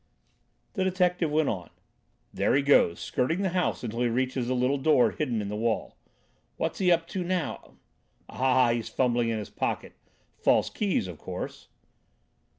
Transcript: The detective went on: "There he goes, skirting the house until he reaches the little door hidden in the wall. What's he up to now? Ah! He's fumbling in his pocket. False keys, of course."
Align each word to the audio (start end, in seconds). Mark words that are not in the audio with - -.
The 0.73 0.83
detective 0.83 1.29
went 1.29 1.49
on: 1.49 1.69
"There 2.33 2.55
he 2.55 2.63
goes, 2.63 2.99
skirting 2.99 3.43
the 3.43 3.49
house 3.49 3.83
until 3.83 4.01
he 4.01 4.07
reaches 4.07 4.47
the 4.47 4.55
little 4.55 4.79
door 4.79 5.11
hidden 5.11 5.43
in 5.43 5.47
the 5.47 5.55
wall. 5.55 5.95
What's 6.57 6.79
he 6.79 6.91
up 6.91 7.05
to 7.09 7.23
now? 7.23 7.75
Ah! 8.27 8.71
He's 8.71 8.89
fumbling 8.89 9.29
in 9.29 9.37
his 9.37 9.51
pocket. 9.51 9.93
False 10.39 10.71
keys, 10.71 11.07
of 11.07 11.19
course." 11.19 11.67